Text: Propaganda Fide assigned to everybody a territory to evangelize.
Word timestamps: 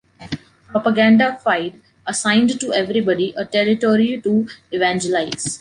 Propaganda 0.69 1.37
Fide 1.43 1.79
assigned 2.07 2.59
to 2.59 2.73
everybody 2.73 3.35
a 3.37 3.45
territory 3.45 4.19
to 4.23 4.47
evangelize. 4.71 5.49